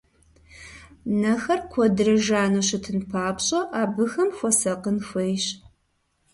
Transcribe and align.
Нэхэр 1.21 1.59
куэдрэ 1.71 2.15
жану 2.25 2.63
щытын 2.67 2.99
папщӀэ, 3.11 3.59
абыхэм 3.81 4.29
хуэсакъын 4.37 4.97
хуейщ. 5.07 5.45